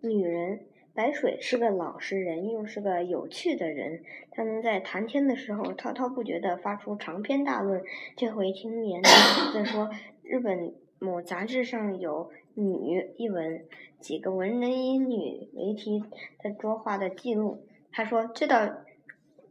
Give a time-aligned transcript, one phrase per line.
[0.00, 0.60] 女人
[0.94, 4.02] 白水是个老实人，又是个有趣的人。
[4.30, 7.82] 他能在谈天的时候滔滔不绝地发出长篇大论。
[8.16, 9.90] 这回听言子说，
[10.22, 13.64] 日本某杂志上有“女”一文，
[14.00, 16.02] 几个文人以“女”为题
[16.42, 17.66] 的作画的记录。
[17.92, 18.58] 他说：“这倒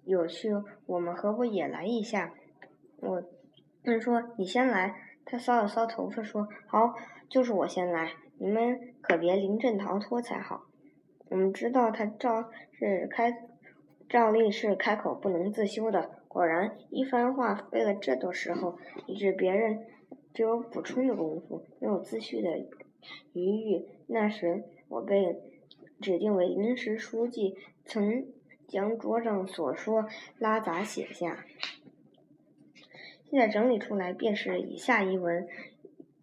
[0.04, 0.50] 有趣，
[0.86, 2.34] 我们何不也来一下？”
[3.02, 3.24] 我
[3.84, 6.94] 他说：“你先来。”他搔了搔头发说：“好，
[7.30, 10.66] 就是我先来。”你们可别临阵逃脱才好。
[11.28, 13.48] 我们知道他照是开，
[14.08, 16.10] 照例是开口不能自修的。
[16.30, 19.86] 果然，一番话费了这多时候，以致别人
[20.34, 22.58] 只有补充的功夫，没有自叙的
[23.34, 23.86] 余裕。
[24.08, 25.36] 那时我被
[26.00, 28.26] 指定为临时书记，曾
[28.68, 31.46] 将桌上所说拉杂写下。
[33.30, 35.48] 现在整理出来，便是以下一文。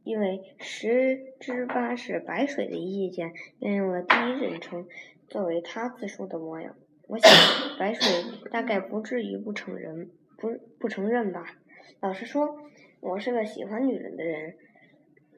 [0.07, 4.87] 因为十之八是白水的意见，便用了第一人称，
[5.27, 6.77] 作为他自述的模样。
[7.09, 7.29] 我想，
[7.77, 8.09] 白水
[8.53, 10.09] 大概不至于不承认，
[10.39, 11.45] 不不承认吧。
[11.99, 12.57] 老实说，
[13.01, 14.55] 我是个喜欢女人的人。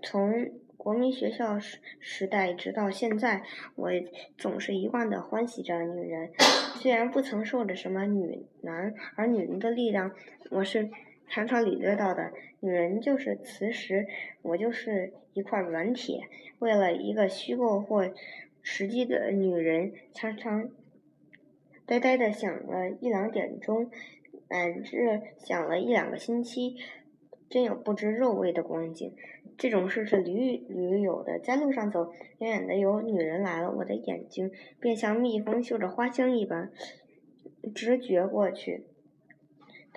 [0.02, 3.90] 从国民学校时时代直到现在，我
[4.36, 6.30] 总是一贯的欢喜着女人。
[6.74, 10.12] 虽然不曾受着什么女男而女人的力量，
[10.50, 10.90] 我是。
[11.28, 14.06] 常常领略到的，女人就是磁石，
[14.42, 16.22] 我就是一块软铁。
[16.58, 18.12] 为了一个虚构或
[18.62, 20.70] 实际的女人，常常
[21.86, 23.90] 呆呆的想了一两点钟，
[24.48, 26.76] 乃至想了一两个星期，
[27.48, 29.14] 真有不知肉味的光景。
[29.56, 31.38] 这种事是屡屡有的。
[31.38, 36.70] 在路上走，远远的有女人来了，我的眼睛便像蜜蜂嗅着花香一般，
[37.74, 38.84] 直觉过去。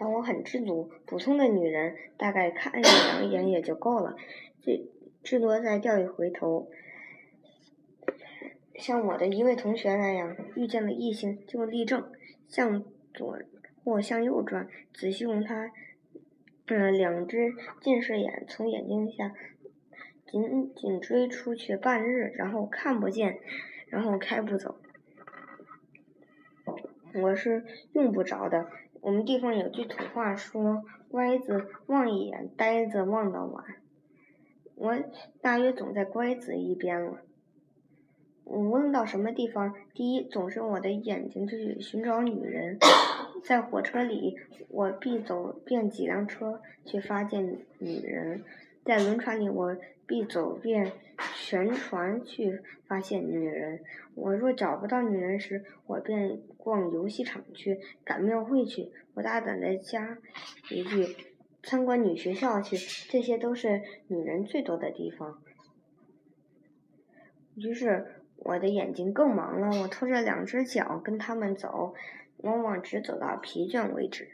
[0.01, 4.15] 但我很知足，普通的女人大概看一两眼也就够了，
[4.59, 4.89] 最
[5.21, 6.71] 至多再掉一回头。
[8.73, 12.11] 像我的一位同学那样，遇见了异性就立正，
[12.47, 13.37] 向左
[13.83, 15.71] 或向右转，仔细用他
[16.65, 19.35] 嗯两只近视眼从眼睛下
[20.25, 23.39] 紧紧追出去半日，然后看不见，
[23.85, 24.79] 然后开不走。
[27.13, 28.67] 我是用不着的。
[29.01, 33.65] 我们地方有句土话说：“乖子望一眼，呆子望到晚。”
[34.75, 34.95] 我
[35.41, 37.21] 大约总在乖子一边了。
[38.45, 42.77] 无论到什么地方，第一总是用我的眼睛去寻找女人。
[43.43, 44.37] 在火车里，
[44.69, 48.41] 我必走遍几辆车去发现女人；
[48.83, 49.77] 在轮船里，我
[50.07, 50.91] 必走遍
[51.35, 53.81] 全船去发现女人。
[54.15, 58.91] 我若找不到女人时，我便逛游戏场去，赶庙会去。
[59.13, 60.17] 我大胆的加
[60.69, 61.15] 一句，
[61.63, 62.75] 参观女学校去。
[63.09, 65.41] 这些都是女人最多的地方。
[67.55, 69.81] 于是我的眼睛更忙了。
[69.81, 71.93] 我拖着两只脚跟他们走，
[72.37, 74.29] 往往只走到疲倦为止。